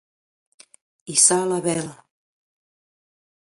Hissar 1.13 1.37
la 1.53 1.61
vela. 1.67 1.93